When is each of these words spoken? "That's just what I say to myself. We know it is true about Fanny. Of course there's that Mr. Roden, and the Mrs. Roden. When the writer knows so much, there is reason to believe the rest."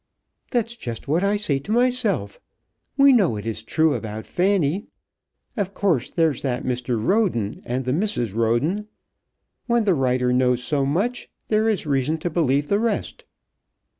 "That's 0.49 0.75
just 0.75 1.07
what 1.07 1.23
I 1.23 1.37
say 1.37 1.59
to 1.59 1.71
myself. 1.71 2.39
We 2.97 3.13
know 3.13 3.35
it 3.37 3.45
is 3.45 3.61
true 3.61 3.93
about 3.93 4.25
Fanny. 4.25 4.87
Of 5.55 5.75
course 5.75 6.09
there's 6.09 6.41
that 6.41 6.63
Mr. 6.63 6.97
Roden, 6.99 7.59
and 7.65 7.85
the 7.85 7.91
Mrs. 7.91 8.33
Roden. 8.33 8.87
When 9.67 9.83
the 9.83 9.93
writer 9.93 10.33
knows 10.33 10.63
so 10.63 10.87
much, 10.87 11.29
there 11.49 11.69
is 11.69 11.85
reason 11.85 12.17
to 12.17 12.31
believe 12.31 12.67
the 12.67 12.79
rest." 12.79 13.25